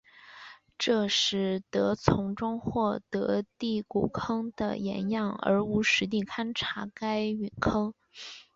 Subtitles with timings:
[0.79, 7.93] 这使得能从其中获得第谷坑的岩样而无需实地勘查该陨坑。